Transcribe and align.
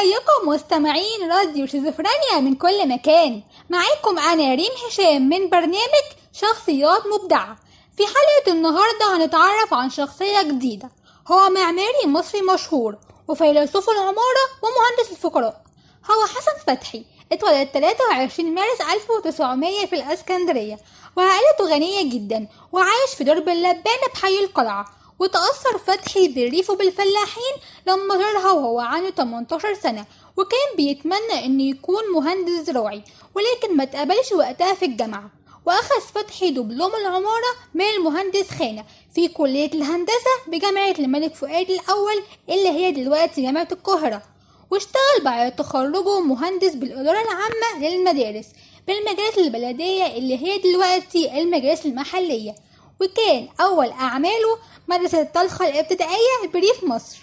ازيكم 0.00 0.48
مستمعين 0.48 1.30
راديو 1.32 1.66
شيزوفرينيا 1.66 2.40
من 2.40 2.54
كل 2.54 2.88
مكان. 2.88 3.42
معاكم 3.70 4.18
أنا 4.18 4.54
ريم 4.54 4.70
هشام 4.88 5.28
من 5.28 5.50
برنامج 5.50 6.04
شخصيات 6.32 7.02
مبدعة 7.06 7.56
في 7.96 8.02
حلقة 8.06 8.52
النهاردة 8.52 9.16
هنتعرف 9.16 9.74
عن 9.74 9.90
شخصية 9.90 10.42
جديدة. 10.42 10.90
هو 11.28 11.50
معماري 11.50 12.06
مصري 12.06 12.42
مشهور 12.42 12.96
وفيلسوف 13.28 13.90
العمارة 13.90 14.44
ومهندس 14.62 15.12
الفقراء. 15.12 15.62
هو 16.10 16.26
حسن 16.26 16.64
فتحي 16.66 17.04
اتولد 17.32 17.68
23 17.74 18.54
مارس 18.54 18.80
1900 18.94 19.86
في 19.86 19.96
الإسكندرية 19.96 20.78
وعائلته 21.16 21.74
غنية 21.74 22.10
جدا 22.10 22.48
وعايش 22.72 23.10
في 23.18 23.24
درب 23.24 23.48
اللبانة 23.48 24.06
بحي 24.14 24.38
القلعة. 24.44 24.84
وتأثر 25.18 25.78
فتحي 25.86 26.28
بالريف 26.28 26.70
وبالفلاحين 26.70 27.52
لما 27.86 28.16
زارها 28.18 28.52
وهو 28.52 28.80
عنده 28.80 29.10
18 29.10 29.74
سنة 29.74 30.04
وكان 30.36 30.76
بيتمنى 30.76 31.44
إنه 31.46 31.62
يكون 31.62 32.02
مهندس 32.14 32.66
زراعي 32.66 33.02
ولكن 33.34 33.76
ما 33.76 33.84
تقبلش 33.84 34.32
وقتها 34.32 34.74
في 34.74 34.84
الجامعة. 34.84 35.30
وأخذ 35.66 36.00
فتحي 36.14 36.50
دبلوم 36.50 36.90
العمارة 36.94 37.52
من 37.74 37.84
المهندس 37.84 38.50
خانة 38.50 38.84
في 39.14 39.28
كلية 39.28 39.66
الهندسة 39.74 40.30
بجامعة 40.46 40.94
الملك 40.98 41.34
فؤاد 41.34 41.70
الأول 41.70 42.22
اللي 42.48 42.68
هي 42.68 42.92
دلوقتي 42.92 43.42
جامعة 43.42 43.68
القاهرة. 43.72 44.22
واشتغل 44.70 45.24
بعد 45.24 45.56
تخرجه 45.56 46.20
مهندس 46.20 46.74
بالإدارة 46.74 47.18
العامة 47.22 47.88
للمدارس 47.88 48.46
بالمجالس 48.86 49.38
البلدية 49.38 50.06
اللي 50.06 50.38
هي 50.38 50.58
دلوقتي 50.58 51.38
المجالس 51.38 51.86
المحلية. 51.86 52.54
وكان 53.00 53.48
أول 53.60 53.90
أعماله 53.90 54.58
مدرسة 54.88 55.20
الطلخة 55.20 55.68
الابتدائية 55.68 56.48
بريف 56.54 56.84
مصر. 56.84 57.18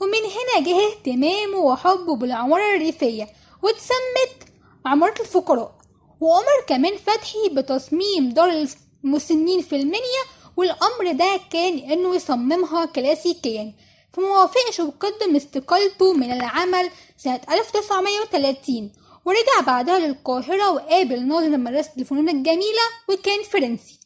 ومن 0.00 0.14
هنا 0.24 0.66
جه 0.66 0.86
اهتمامه 0.86 1.58
وحبه 1.58 2.16
بالعمارة 2.16 2.74
الريفية 2.76 3.28
واتسمت 3.62 4.48
عمارة 4.86 5.20
الفقراء. 5.20 5.72
وأمر 6.20 6.64
كمان 6.66 6.96
فتحي 6.96 7.48
بتصميم 7.52 8.28
دار 8.30 8.66
المسنين 9.04 9.62
في 9.62 9.76
المنيا 9.76 10.24
والأمر 10.56 11.12
ده 11.12 11.40
كان 11.50 11.78
إنه 11.78 12.14
يصممها 12.14 12.84
كلاسيكيا. 12.84 13.74
فموافقش 14.12 14.80
وقدم 14.80 15.36
استقالته 15.36 16.12
من 16.12 16.32
العمل 16.32 16.90
سنة 17.16 17.40
1930 17.50 18.92
ورجع 19.24 19.60
بعدها 19.66 19.98
للقاهرة 19.98 20.70
وقابل 20.70 21.26
ناظر 21.28 21.48
مدرسة 21.56 21.90
الفنون 21.98 22.28
الجميلة 22.28 22.82
وكان 23.08 23.42
فرنسي. 23.42 23.97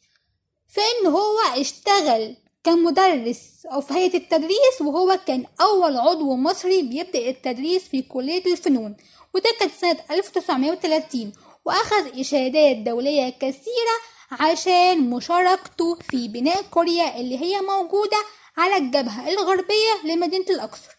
فإن 0.73 1.07
هو 1.07 1.39
اشتغل 1.57 2.37
كمدرس 2.65 3.67
أو 3.73 3.81
في 3.81 3.95
هيئة 3.95 4.17
التدريس 4.17 4.81
وهو 4.81 5.19
كان 5.27 5.45
أول 5.61 5.97
عضو 5.97 6.37
مصري 6.37 6.83
بيبدأ 6.83 7.29
التدريس 7.29 7.83
في 7.83 8.03
كلية 8.03 8.53
الفنون 8.53 8.97
وده 9.35 9.51
كانت 9.61 9.73
سنة 9.81 9.99
1930 10.11 11.33
وأخذ 11.65 12.21
إشادات 12.21 12.77
دولية 12.77 13.29
كثيرة 13.31 13.97
عشان 14.31 15.11
مشاركته 15.11 15.95
في 16.11 16.29
بناء 16.29 16.63
كوريا 16.63 17.17
اللي 17.21 17.39
هي 17.39 17.61
موجودة 17.61 18.17
على 18.57 18.77
الجبهة 18.77 19.29
الغربية 19.29 19.93
لمدينة 20.05 20.47
الأقصر. 20.51 20.97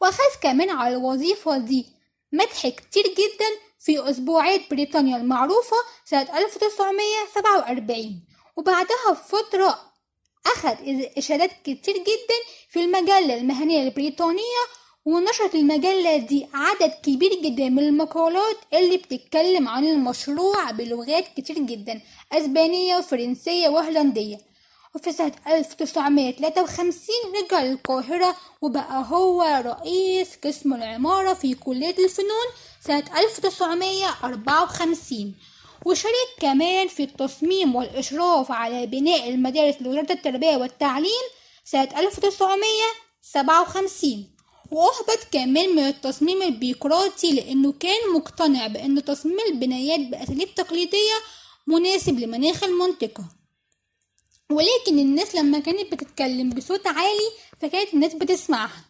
وأخذ 0.00 0.40
كمان 0.42 0.70
على 0.70 0.96
الوظيفة 0.96 1.58
دي 1.58 1.86
مدح 2.32 2.68
كتير 2.68 3.04
جدا 3.04 3.48
في 3.80 4.10
أسبوعات 4.10 4.60
بريطانيا 4.70 5.16
المعروفة 5.16 5.76
سنة 6.04 6.38
1947 6.38 8.24
وبعدها 8.58 9.10
بفترة 9.12 9.78
أخذ 10.46 10.76
إشادات 11.18 11.50
كتير 11.64 11.94
جدا 11.96 12.38
في 12.70 12.80
المجلة 12.84 13.34
المهنية 13.34 13.82
البريطانية 13.82 14.62
ونشرت 15.04 15.54
المجلة 15.54 16.16
دي 16.16 16.46
عدد 16.54 16.92
كبير 17.02 17.34
جدا 17.44 17.68
من 17.68 17.78
المقالات 17.78 18.56
اللي 18.72 18.96
بتتكلم 18.96 19.68
عن 19.68 19.86
المشروع 19.86 20.70
بلغات 20.70 21.24
كتير 21.36 21.58
جدا 21.58 22.00
أسبانية 22.32 22.96
وفرنسية 22.96 23.68
وهولندية. 23.68 24.40
وفي 24.94 25.12
سنة 25.12 25.32
1953 25.46 27.14
رجع 27.44 27.62
للقاهرة 27.62 28.36
وبقى 28.62 29.04
هو 29.08 29.42
رئيس 29.66 30.28
قسم 30.44 30.74
العمارة 30.74 31.34
في 31.34 31.54
كلية 31.54 31.94
الفنون 32.04 32.46
سنة 32.80 33.04
1954 33.18 35.34
وشارك 35.86 36.28
كمان 36.40 36.88
في 36.88 37.02
التصميم 37.02 37.74
والإشراف 37.74 38.52
على 38.52 38.86
بناء 38.86 39.28
المدارس 39.28 39.82
لوزارة 39.82 40.12
التربية 40.12 40.56
والتعليم 40.56 41.22
سنة 41.64 41.88
1957 41.98 44.34
وأحبط 44.70 45.18
كمان 45.32 45.76
من 45.76 45.82
التصميم 45.86 46.42
البيروقراطي 46.42 47.32
لأنه 47.32 47.72
كان 47.72 48.12
مقتنع 48.14 48.66
بأن 48.66 49.04
تصميم 49.04 49.36
البنايات 49.52 50.00
بأساليب 50.00 50.54
تقليدية 50.54 51.14
مناسب 51.66 52.18
لمناخ 52.18 52.64
المنطقة. 52.64 53.24
ولكن 54.50 54.98
الناس 54.98 55.34
لما 55.34 55.58
كانت 55.58 55.92
بتتكلم 55.94 56.50
بصوت 56.50 56.86
عالي 56.86 57.30
فكانت 57.60 57.94
الناس 57.94 58.14
بتسمعها. 58.14 58.84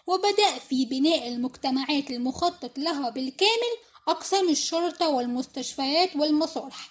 وبدأ 0.06 0.58
في 0.68 0.84
بناء 0.84 1.28
المجتمعات 1.28 2.10
المخطط 2.10 2.78
لها 2.78 3.10
بالكامل 3.10 3.72
أقسام 4.08 4.48
الشرطة 4.48 5.08
والمستشفيات 5.08 6.16
والمصالح. 6.16 6.88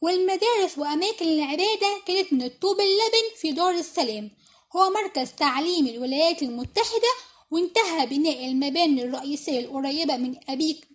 والمدارس 0.00 0.78
وأماكن 0.78 1.28
العبادة 1.28 2.02
كانت 2.06 2.32
من 2.32 2.42
الطوب 2.42 2.80
اللبن 2.80 3.36
في 3.36 3.52
دار 3.52 3.70
السلام. 3.70 4.30
هو 4.76 4.90
مركز 4.90 5.32
تعليم 5.32 5.86
الولايات 5.86 6.42
المتحدة 6.42 7.12
وانتهى 7.50 8.06
بناء 8.06 8.46
المباني 8.46 9.04
الرئيسية 9.04 9.60
القريبة 9.60 10.16
من 10.16 10.36
أبيكيو 10.48 10.88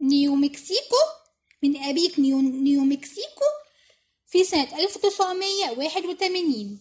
نيو 0.00 0.34
مكسيكو 0.34 0.96
من 1.62 1.76
أبيكيو, 1.76 2.40
نيو 2.40 2.80
مكسيكو 2.80 3.44
في 4.26 4.44
سنة 4.44 4.78
1981 4.78 6.78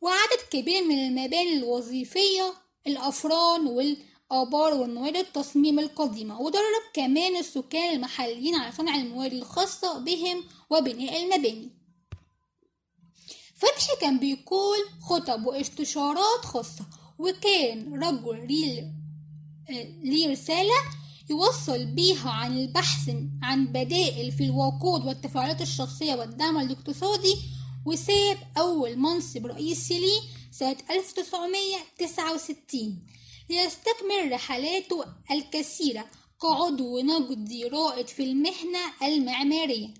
وعدد 0.00 0.40
كبير 0.50 0.84
من 0.84 0.98
المباني 0.98 1.56
الوظيفية 1.56 2.54
الأفران 2.86 3.66
والآبار 3.66 4.74
والمواد 4.74 5.16
التصميم 5.16 5.78
القديمة. 5.78 6.40
ودرب 6.40 6.82
كمان 6.94 7.36
السكان 7.36 7.96
المحليين 7.96 8.54
على 8.54 8.72
صنع 8.72 8.94
المواد 8.94 9.32
الخاصة 9.32 9.98
بهم 9.98 10.44
وبناء 10.70 11.22
المباني. 11.24 11.70
فتحي 13.54 13.96
كان 14.00 14.18
بيقول 14.18 14.78
خطب 15.02 15.46
واستشارات 15.46 16.44
خاصة. 16.44 16.86
وكان 17.18 18.02
رجل 18.02 18.46
ليه 20.02 20.28
رسالة 20.30 20.74
يوصل 21.30 21.86
بيها 21.86 22.30
عن 22.30 22.58
البحث 22.58 23.10
عن 23.42 23.66
بدائل 23.66 24.32
في 24.32 24.44
الوقود 24.44 25.06
والتفاعلات 25.06 25.60
الشخصية 25.60 26.14
والدعم 26.14 26.58
الاقتصادي 26.58 27.34
وساب 27.88 28.38
أول 28.58 28.98
منصب 28.98 29.46
رئيسي 29.46 29.98
ليه 29.98 30.20
سنة 30.50 30.76
1969 30.90 33.06
ليستكمل 33.50 34.32
رحلاته 34.32 35.04
الكثيرة 35.30 36.06
كعضو 36.42 37.00
نقدي 37.00 37.64
رائد 37.64 38.06
في 38.06 38.22
المهنة 38.22 38.80
المعمارية. 39.02 39.94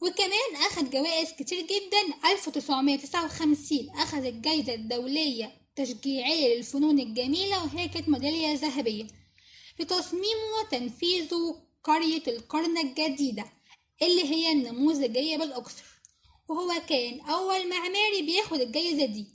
وكمان 0.00 0.56
أخذ 0.70 0.90
جوائز 0.90 1.28
كتير 1.38 1.60
جدا 1.60 2.14
1959 2.32 3.90
أخذ 3.90 4.24
الجائزة 4.24 4.74
الدولية 4.74 5.52
التشجيعية 5.68 6.56
للفنون 6.56 7.00
الجميلة 7.00 7.64
وهي 7.64 7.88
كانت 7.88 8.08
ميدالية 8.08 8.54
ذهبية 8.54 9.06
لتصميمه 9.80 10.60
وتنفيذه 10.60 11.62
قرية 11.84 12.22
القرن 12.28 12.78
الجديدة 12.78 13.44
اللي 14.02 14.24
هي 14.24 14.52
النموذجية 14.52 15.36
بالأكثر 15.36 15.93
وهو 16.48 16.82
كان 16.88 17.20
أول 17.20 17.68
معماري 17.68 18.22
بياخد 18.22 18.60
الجايزة 18.60 19.04
دي. 19.04 19.26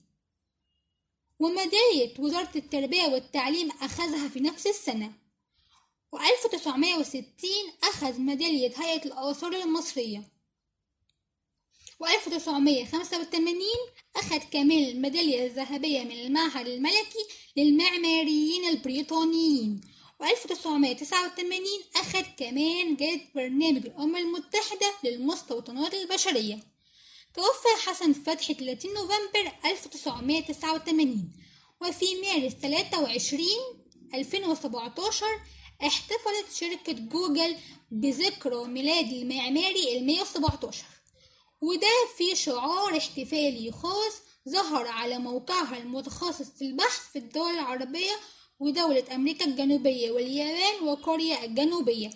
وميدالية 1.40 2.14
وزارة 2.20 2.52
التربية 2.56 3.08
والتعليم 3.08 3.72
أخذها 3.72 4.30
في 4.30 4.40
نفس 4.40 4.68
السنة. 4.68 5.14
و1960 6.16 7.84
أخذ 7.84 8.20
ميدالية 8.20 8.74
هيئة 8.78 9.06
الآثار 9.06 9.52
المصرية. 9.54 10.24
و1985 12.04 13.92
أخذ 14.16 14.38
كمان 14.52 14.84
الميدالية 14.84 15.46
الذهبية 15.46 16.04
من 16.04 16.12
المعهد 16.12 16.68
الملكي 16.68 17.26
للمعماريين 17.58 18.66
البريطانيين. 18.70 19.82
و1989 20.24 21.98
أخذ 21.98 22.24
كمان 22.38 22.96
جائزة 22.96 23.26
برنامج 23.36 23.86
الأمم 23.86 24.16
المتحدة 24.16 24.94
للمستوطنات 25.04 25.94
البشرية. 25.94 26.60
توفى 27.40 27.90
حسن 27.90 28.14
فتحي 28.14 28.54
30 28.54 28.94
نوفمبر 28.94 29.52
1989 29.66 31.32
وفي 31.82 32.06
مارس 32.22 32.54
23 32.54 33.48
2017 34.14 35.26
احتفلت 35.84 36.52
شركة 36.54 36.94
جوجل 36.94 37.56
بذكرى 37.92 38.68
ميلاد 38.68 39.12
المعماري 39.12 39.98
ال 39.98 40.06
117 40.06 40.86
وده 41.62 41.88
في 42.18 42.36
شعار 42.36 42.98
احتفالي 42.98 43.72
خاص 43.72 44.14
ظهر 44.50 44.88
على 44.88 45.18
موقعها 45.20 45.78
المتخصص 45.78 46.50
في 46.58 46.62
البحث 46.62 47.12
في 47.12 47.20
الدول 47.20 47.52
العربية 47.52 48.16
ودولة 48.60 49.16
أمريكا 49.16 49.46
الجنوبية 49.46 50.12
واليابان 50.12 50.88
وكوريا 50.88 51.46
الجنوبية. 51.46 52.10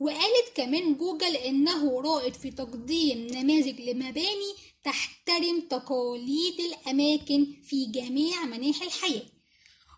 وقالت 0.00 0.48
كمان 0.54 0.94
جوجل 0.94 1.36
إنه 1.36 2.00
رائد 2.00 2.34
في 2.34 2.50
تقديم 2.50 3.26
نماذج 3.26 3.80
لمباني 3.80 4.54
تحترم 4.84 5.60
تقاليد 5.70 6.60
الأماكن 6.60 7.46
في 7.68 7.86
جميع 7.86 8.44
مناحي 8.44 8.86
الحياة. 8.86 9.22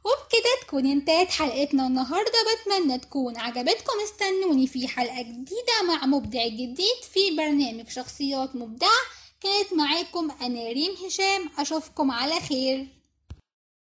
وبكده 0.05 0.51
تكون 0.67 0.87
انتهت 0.87 1.31
حلقتنا 1.31 1.87
النهاردة. 1.87 2.33
بتمنى 2.65 2.99
تكون 2.99 3.37
عجبتكم. 3.37 4.01
استنوني 4.05 4.67
في 4.67 4.89
حلقة 4.89 5.23
جديدة 5.23 5.83
مع 5.89 6.07
مبدع 6.07 6.47
جديد 6.47 7.03
في 7.13 7.37
برنامج 7.37 7.89
شخصيات 7.89 8.57
مبدعة 8.57 9.01
كانت 9.41 9.73
معاكم 9.73 10.31
أنا 10.31 10.73
ريم 10.73 10.95
هشام. 11.07 11.51
أشوفكم 11.59 12.11
على 12.11 12.41
خير. 12.41 12.96